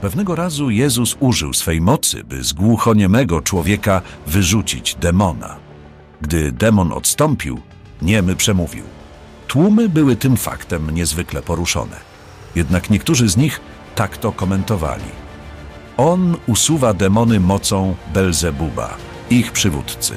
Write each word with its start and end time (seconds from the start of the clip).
Pewnego 0.00 0.34
razu 0.34 0.70
Jezus 0.70 1.16
użył 1.20 1.52
swej 1.52 1.80
mocy, 1.80 2.24
by 2.24 2.44
z 2.44 2.52
głuchoniemego 2.52 3.42
człowieka 3.42 4.02
wyrzucić 4.26 4.94
demona. 4.94 5.56
Gdy 6.20 6.52
demon 6.52 6.92
odstąpił, 6.92 7.60
niemy 8.02 8.36
przemówił. 8.36 8.84
Tłumy 9.46 9.88
były 9.88 10.16
tym 10.16 10.36
faktem 10.36 10.90
niezwykle 10.90 11.42
poruszone. 11.42 11.96
Jednak 12.54 12.90
niektórzy 12.90 13.28
z 13.28 13.36
nich 13.36 13.60
tak 13.94 14.16
to 14.16 14.32
komentowali. 14.32 15.10
On 15.96 16.36
usuwa 16.46 16.94
demony 16.94 17.40
mocą 17.40 17.94
Belzebuba, 18.14 18.96
ich 19.30 19.52
przywódcy. 19.52 20.14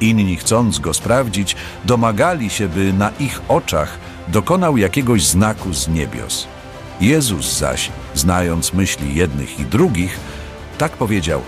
Inni, 0.00 0.36
chcąc 0.36 0.78
go 0.78 0.94
sprawdzić, 0.94 1.56
domagali 1.84 2.50
się, 2.50 2.68
by 2.68 2.92
na 2.92 3.10
ich 3.20 3.40
oczach 3.48 3.98
dokonał 4.28 4.76
jakiegoś 4.76 5.26
znaku 5.26 5.72
z 5.74 5.88
niebios. 5.88 6.46
Jezus 7.00 7.58
zaś, 7.58 7.90
znając 8.14 8.72
myśli 8.72 9.14
jednych 9.14 9.60
i 9.60 9.64
drugich, 9.64 10.20
tak 10.78 10.92
powiedział: 10.92 11.42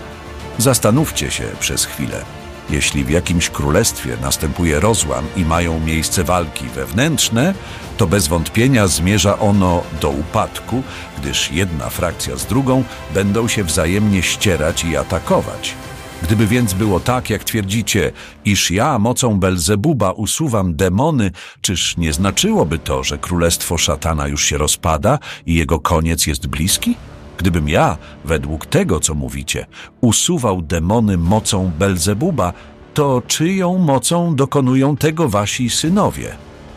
Zastanówcie 0.57 1.31
się 1.31 1.43
przez 1.59 1.85
chwilę. 1.85 2.21
Jeśli 2.69 3.03
w 3.03 3.09
jakimś 3.09 3.49
królestwie 3.49 4.17
następuje 4.21 4.79
rozłam 4.79 5.25
i 5.35 5.45
mają 5.45 5.79
miejsce 5.79 6.23
walki 6.23 6.65
wewnętrzne, 6.65 7.53
to 7.97 8.07
bez 8.07 8.27
wątpienia 8.27 8.87
zmierza 8.87 9.39
ono 9.39 9.83
do 10.01 10.09
upadku, 10.09 10.83
gdyż 11.17 11.51
jedna 11.51 11.89
frakcja 11.89 12.37
z 12.37 12.45
drugą 12.45 12.83
będą 13.13 13.47
się 13.47 13.63
wzajemnie 13.63 14.23
ścierać 14.23 14.83
i 14.83 14.97
atakować. 14.97 15.75
Gdyby 16.23 16.47
więc 16.47 16.73
było 16.73 16.99
tak, 16.99 17.29
jak 17.29 17.43
twierdzicie, 17.43 18.11
iż 18.45 18.71
ja 18.71 18.99
mocą 18.99 19.39
Belzebuba 19.39 20.11
usuwam 20.11 20.75
demony, 20.75 21.31
czyż 21.61 21.97
nie 21.97 22.13
znaczyłoby 22.13 22.79
to, 22.79 23.03
że 23.03 23.17
królestwo 23.17 23.77
szatana 23.77 24.27
już 24.27 24.45
się 24.45 24.57
rozpada 24.57 25.19
i 25.45 25.55
jego 25.55 25.79
koniec 25.79 26.27
jest 26.27 26.47
bliski? 26.47 26.95
Gdybym 27.37 27.69
ja, 27.69 27.97
według 28.25 28.65
tego, 28.65 28.99
co 28.99 29.13
mówicie, 29.13 29.65
usuwał 30.01 30.61
demony 30.61 31.17
mocą 31.17 31.71
Belzebuba, 31.79 32.53
to 32.93 33.21
czyją 33.27 33.77
mocą 33.77 34.35
dokonują 34.35 34.97
tego 34.97 35.29
wasi 35.29 35.69
synowie? 35.69 36.35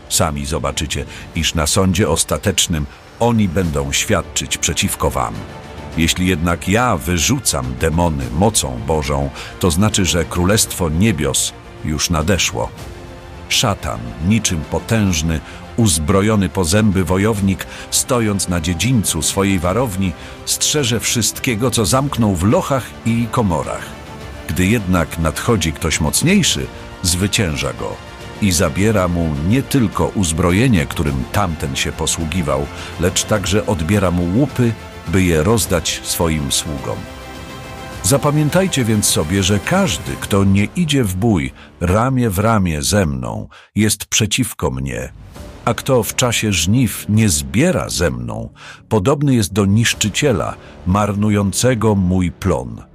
Sami 0.09 0.45
zobaczycie, 0.45 1.05
iż 1.35 1.55
na 1.55 1.67
sądzie 1.67 2.09
ostatecznym 2.09 2.85
oni 3.19 3.49
będą 3.49 3.91
świadczyć 3.91 4.57
przeciwko 4.57 5.09
wam. 5.09 5.33
Jeśli 5.99 6.27
jednak 6.27 6.67
ja 6.67 6.97
wyrzucam 6.97 7.75
demony 7.79 8.25
mocą 8.31 8.79
Bożą, 8.87 9.29
to 9.59 9.71
znaczy, 9.71 10.05
że 10.05 10.25
Królestwo 10.25 10.89
Niebios 10.89 11.53
już 11.85 12.09
nadeszło. 12.09 12.69
Szatan, 13.49 13.99
niczym 14.27 14.61
potężny, 14.61 15.39
uzbrojony 15.77 16.49
po 16.49 16.63
zęby 16.63 17.03
wojownik, 17.03 17.67
stojąc 17.91 18.47
na 18.47 18.61
dziedzińcu 18.61 19.21
swojej 19.21 19.59
warowni, 19.59 20.11
strzeże 20.45 20.99
wszystkiego, 20.99 21.71
co 21.71 21.85
zamknął 21.85 22.35
w 22.35 22.43
lochach 22.43 22.85
i 23.05 23.27
komorach. 23.31 23.85
Gdy 24.47 24.65
jednak 24.65 25.19
nadchodzi 25.19 25.73
ktoś 25.73 26.01
mocniejszy, 26.01 26.67
zwycięża 27.03 27.73
go 27.73 27.95
i 28.41 28.51
zabiera 28.51 29.07
mu 29.07 29.35
nie 29.47 29.63
tylko 29.63 30.07
uzbrojenie, 30.07 30.85
którym 30.85 31.23
tamten 31.31 31.75
się 31.75 31.91
posługiwał, 31.91 32.65
lecz 32.99 33.23
także 33.23 33.65
odbiera 33.65 34.11
mu 34.11 34.39
łupy, 34.39 34.73
by 35.07 35.23
je 35.23 35.43
rozdać 35.43 36.01
swoim 36.03 36.51
sługom. 36.51 36.97
Zapamiętajcie 38.03 38.85
więc 38.85 39.05
sobie, 39.05 39.43
że 39.43 39.59
każdy, 39.59 40.11
kto 40.19 40.43
nie 40.43 40.67
idzie 40.75 41.03
w 41.03 41.15
bój 41.15 41.51
ramię 41.81 42.29
w 42.29 42.39
ramię 42.39 42.81
ze 42.81 43.05
mną, 43.05 43.47
jest 43.75 44.05
przeciwko 44.05 44.71
mnie, 44.71 45.11
a 45.65 45.73
kto 45.73 46.03
w 46.03 46.15
czasie 46.15 46.53
żniw 46.53 47.05
nie 47.09 47.29
zbiera 47.29 47.89
ze 47.89 48.11
mną, 48.11 48.49
podobny 48.89 49.35
jest 49.35 49.53
do 49.53 49.65
niszczyciela, 49.65 50.55
marnującego 50.87 51.95
mój 51.95 52.31
plon. 52.31 52.88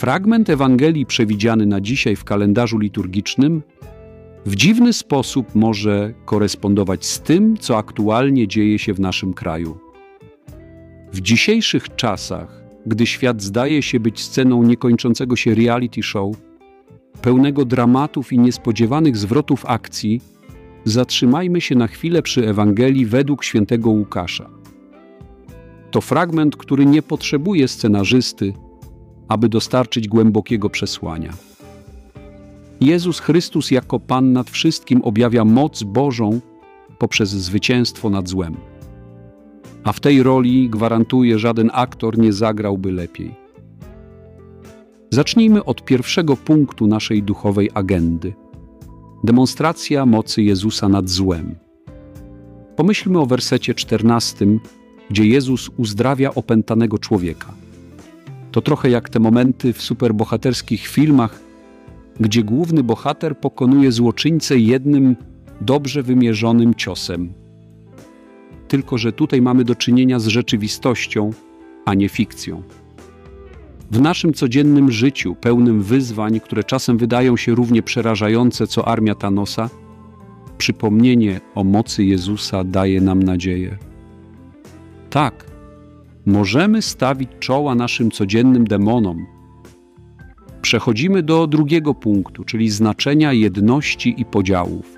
Fragment 0.00 0.50
Ewangelii 0.50 1.06
przewidziany 1.06 1.66
na 1.66 1.80
dzisiaj 1.80 2.16
w 2.16 2.24
kalendarzu 2.24 2.78
liturgicznym 2.78 3.62
w 4.46 4.56
dziwny 4.56 4.92
sposób 4.92 5.54
może 5.54 6.14
korespondować 6.24 7.06
z 7.06 7.20
tym, 7.20 7.56
co 7.56 7.78
aktualnie 7.78 8.48
dzieje 8.48 8.78
się 8.78 8.94
w 8.94 9.00
naszym 9.00 9.34
kraju. 9.34 9.78
W 11.12 11.20
dzisiejszych 11.20 11.96
czasach, 11.96 12.62
gdy 12.86 13.06
świat 13.06 13.42
zdaje 13.42 13.82
się 13.82 14.00
być 14.00 14.20
sceną 14.20 14.62
niekończącego 14.62 15.36
się 15.36 15.54
reality 15.54 16.02
show, 16.02 16.36
pełnego 17.22 17.64
dramatów 17.64 18.32
i 18.32 18.38
niespodziewanych 18.38 19.16
zwrotów 19.16 19.66
akcji, 19.66 20.20
zatrzymajmy 20.84 21.60
się 21.60 21.74
na 21.74 21.86
chwilę 21.86 22.22
przy 22.22 22.48
Ewangelii 22.48 23.06
według 23.06 23.44
świętego 23.44 23.90
Łukasza. 23.90 24.50
To 25.90 26.00
fragment, 26.00 26.56
który 26.56 26.86
nie 26.86 27.02
potrzebuje 27.02 27.68
scenarzysty, 27.68 28.52
aby 29.30 29.48
dostarczyć 29.48 30.08
głębokiego 30.08 30.70
przesłania. 30.70 31.32
Jezus 32.80 33.20
Chrystus 33.20 33.70
jako 33.70 34.00
Pan 34.00 34.32
nad 34.32 34.50
wszystkim 34.50 35.02
objawia 35.02 35.44
moc 35.44 35.82
Bożą 35.82 36.40
poprzez 36.98 37.30
zwycięstwo 37.30 38.10
nad 38.10 38.28
złem. 38.28 38.56
A 39.84 39.92
w 39.92 40.00
tej 40.00 40.22
roli, 40.22 40.70
gwarantuje, 40.70 41.38
żaden 41.38 41.70
aktor 41.72 42.18
nie 42.18 42.32
zagrałby 42.32 42.92
lepiej. 42.92 43.34
Zacznijmy 45.10 45.64
od 45.64 45.84
pierwszego 45.84 46.36
punktu 46.36 46.86
naszej 46.86 47.22
duchowej 47.22 47.70
agendy 47.74 48.34
demonstracja 49.24 50.06
mocy 50.06 50.42
Jezusa 50.42 50.88
nad 50.88 51.08
złem. 51.08 51.54
Pomyślmy 52.76 53.18
o 53.18 53.26
wersecie 53.26 53.74
14, 53.74 54.46
gdzie 55.10 55.26
Jezus 55.26 55.70
uzdrawia 55.76 56.34
opętanego 56.34 56.98
człowieka. 56.98 57.59
To 58.52 58.60
trochę 58.60 58.90
jak 58.90 59.08
te 59.08 59.20
momenty 59.20 59.72
w 59.72 59.82
superbohaterskich 59.82 60.86
filmach, 60.86 61.40
gdzie 62.20 62.42
główny 62.42 62.82
bohater 62.82 63.38
pokonuje 63.38 63.92
złoczyńcę 63.92 64.58
jednym 64.58 65.16
dobrze 65.60 66.02
wymierzonym 66.02 66.74
ciosem. 66.74 67.32
Tylko, 68.68 68.98
że 68.98 69.12
tutaj 69.12 69.42
mamy 69.42 69.64
do 69.64 69.74
czynienia 69.74 70.18
z 70.18 70.26
rzeczywistością, 70.26 71.30
a 71.84 71.94
nie 71.94 72.08
fikcją. 72.08 72.62
W 73.90 74.00
naszym 74.00 74.34
codziennym 74.34 74.90
życiu, 74.92 75.34
pełnym 75.34 75.82
wyzwań, 75.82 76.40
które 76.40 76.64
czasem 76.64 76.98
wydają 76.98 77.36
się 77.36 77.54
równie 77.54 77.82
przerażające 77.82 78.66
co 78.66 78.88
armia 78.88 79.14
Thanosa, 79.14 79.70
przypomnienie 80.58 81.40
o 81.54 81.64
mocy 81.64 82.04
Jezusa 82.04 82.64
daje 82.64 83.00
nam 83.00 83.22
nadzieję. 83.22 83.78
Tak, 85.10 85.49
możemy 86.30 86.82
stawić 86.82 87.30
czoła 87.40 87.74
naszym 87.74 88.10
codziennym 88.10 88.64
demonom. 88.64 89.26
Przechodzimy 90.62 91.22
do 91.22 91.46
drugiego 91.46 91.94
punktu, 91.94 92.44
czyli 92.44 92.70
znaczenia 92.70 93.32
jedności 93.32 94.14
i 94.20 94.24
podziałów. 94.24 94.96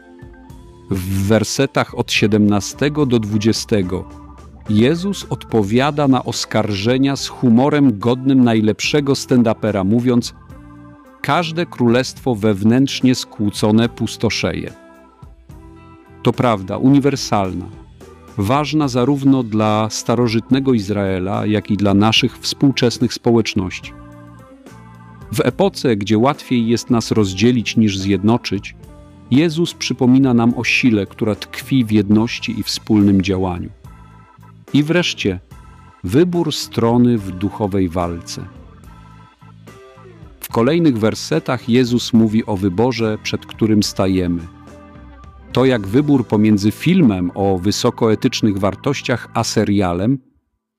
W 0.91 1.27
wersetach 1.27 1.99
od 1.99 2.13
17 2.13 2.91
do 2.91 3.19
20 3.19 3.77
Jezus 4.69 5.27
odpowiada 5.31 6.09
na 6.09 6.25
oskarżenia 6.25 7.17
z 7.17 7.29
humorem 7.29 7.99
godnym 7.99 8.45
najlepszego 8.45 9.13
stand-upera, 9.13 9.85
mówiąc: 9.85 10.35
Każde 11.21 11.67
królestwo 11.67 12.35
wewnętrznie 12.35 13.15
skłócone 13.15 13.89
pustoszeje. 13.89 14.73
To 16.23 16.33
prawda, 16.33 16.77
uniwersalna 16.77 17.82
ważna 18.39 18.89
zarówno 18.89 19.43
dla 19.43 19.91
starożytnego 19.91 20.75
Izraela, 20.75 21.47
jak 21.47 21.71
i 21.71 21.77
dla 21.77 21.95
naszych 21.95 22.39
współczesnych 22.39 23.15
społeczności. 23.15 23.93
W 25.33 25.41
epoce, 25.41 25.97
gdzie 25.97 26.19
łatwiej 26.19 26.67
jest 26.69 26.91
nas 26.91 27.11
rozdzielić 27.11 27.77
niż 27.77 27.99
zjednoczyć, 27.99 28.75
Jezus 29.31 29.75
przypomina 29.75 30.35
nam 30.35 30.55
o 30.57 30.65
sile, 30.65 31.07
która 31.07 31.35
tkwi 31.35 31.85
w 31.85 31.91
jedności 31.91 32.61
i 32.61 32.63
wspólnym 32.63 33.23
działaniu. 33.23 33.71
I 34.73 34.83
wreszcie 34.83 35.39
wybór 36.05 36.53
strony 36.53 37.19
w 37.19 37.31
duchowej 37.31 37.89
walce. 37.89 38.45
W 40.41 40.49
kolejnych 40.49 40.99
wersetach 40.99 41.69
Jezus 41.69 42.13
mówi 42.13 42.47
o 42.47 42.57
wyborze, 42.57 43.19
przed 43.23 43.47
którym 43.47 43.83
stajemy– 43.83 44.41
to 45.53 45.65
jak 45.65 45.87
wybór 45.87 46.27
pomiędzy 46.27 46.71
filmem 46.71 47.31
o 47.35 47.59
wysokoetycznych 47.59 48.59
wartościach 48.59 49.29
a 49.35 49.45
serialem, 49.45 50.19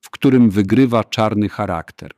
w 0.00 0.10
którym 0.10 0.50
wygrywa 0.50 1.04
czarny 1.04 1.48
charakter. 1.48 2.10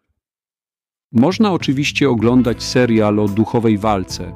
Można 1.13 1.53
oczywiście 1.53 2.11
oglądać 2.11 2.63
serial 2.63 3.19
o 3.19 3.29
duchowej 3.29 3.79
walce, 3.79 4.33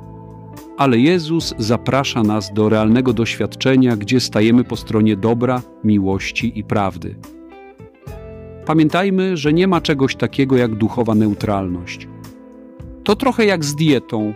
ale 0.77 0.99
Jezus 0.99 1.55
zaprasza 1.59 2.23
nas 2.23 2.53
do 2.53 2.69
realnego 2.69 3.13
doświadczenia, 3.13 3.97
gdzie 3.97 4.21
stajemy 4.21 4.65
po 4.65 4.77
stronie 4.77 5.17
dobra, 5.17 5.63
miłości 5.85 6.59
i 6.59 6.65
prawdy. 6.65 7.17
Pamiętajmy, 8.67 9.37
że 9.37 9.53
nie 9.53 9.69
ma 9.69 9.81
czegoś 9.81 10.17
takiego 10.17 10.57
jak 10.57 10.75
duchowa 10.75 11.15
neutralność. 11.15 12.09
To 13.05 13.17
trochę 13.17 13.45
jak 13.45 13.65
z 13.65 13.75
dietą. 13.75 14.35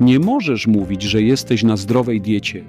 Nie 0.00 0.18
możesz 0.18 0.66
mówić, 0.66 1.02
że 1.02 1.22
jesteś 1.22 1.62
na 1.62 1.76
zdrowej 1.76 2.20
diecie, 2.20 2.64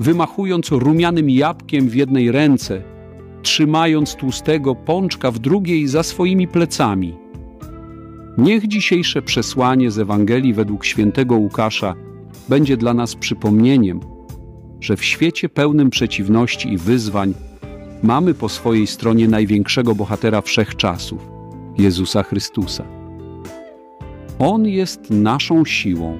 wymachując 0.00 0.70
rumianym 0.70 1.30
jabłkiem 1.30 1.88
w 1.88 1.94
jednej 1.94 2.32
ręce, 2.32 2.82
trzymając 3.42 4.14
tłustego 4.14 4.74
pączka 4.74 5.30
w 5.30 5.38
drugiej 5.38 5.88
za 5.88 6.02
swoimi 6.02 6.48
plecami. 6.48 7.14
Niech 8.38 8.68
dzisiejsze 8.68 9.22
przesłanie 9.22 9.90
z 9.90 9.98
Ewangelii 9.98 10.54
według 10.54 10.84
świętego 10.84 11.36
Łukasza 11.36 11.94
będzie 12.48 12.76
dla 12.76 12.94
nas 12.94 13.14
przypomnieniem, 13.14 14.00
że 14.80 14.96
w 14.96 15.04
świecie 15.04 15.48
pełnym 15.48 15.90
przeciwności 15.90 16.72
i 16.72 16.78
wyzwań 16.78 17.34
mamy 18.02 18.34
po 18.34 18.48
swojej 18.48 18.86
stronie 18.86 19.28
największego 19.28 19.94
bohatera 19.94 20.40
wszechczasów 20.40 21.30
Jezusa 21.78 22.22
Chrystusa. 22.22 22.84
On 24.38 24.66
jest 24.66 25.10
naszą 25.10 25.64
siłą, 25.64 26.18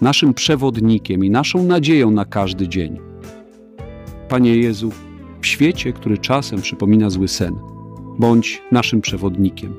naszym 0.00 0.34
przewodnikiem 0.34 1.24
i 1.24 1.30
naszą 1.30 1.64
nadzieją 1.64 2.10
na 2.10 2.24
każdy 2.24 2.68
dzień. 2.68 2.98
Panie 4.28 4.56
Jezu, 4.56 4.92
w 5.40 5.46
świecie, 5.46 5.92
który 5.92 6.18
czasem 6.18 6.60
przypomina 6.60 7.10
zły 7.10 7.28
sen, 7.28 7.54
bądź 8.18 8.62
naszym 8.72 9.00
przewodnikiem. 9.00 9.74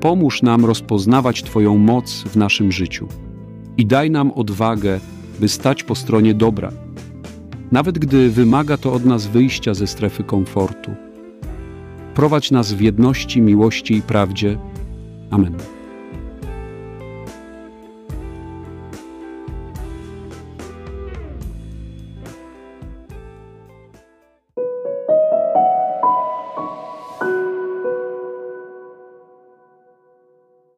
Pomóż 0.00 0.42
nam 0.42 0.64
rozpoznawać 0.64 1.42
Twoją 1.42 1.78
moc 1.78 2.22
w 2.22 2.36
naszym 2.36 2.72
życiu 2.72 3.08
i 3.76 3.86
daj 3.86 4.10
nam 4.10 4.30
odwagę, 4.30 5.00
by 5.40 5.48
stać 5.48 5.82
po 5.82 5.94
stronie 5.94 6.34
dobra, 6.34 6.72
nawet 7.72 7.98
gdy 7.98 8.30
wymaga 8.30 8.76
to 8.76 8.92
od 8.92 9.04
nas 9.04 9.26
wyjścia 9.26 9.74
ze 9.74 9.86
strefy 9.86 10.24
komfortu. 10.24 10.90
Prowadź 12.14 12.50
nas 12.50 12.72
w 12.72 12.80
jedności, 12.80 13.42
miłości 13.42 13.94
i 13.94 14.02
prawdzie. 14.02 14.58
Amen. 15.30 15.75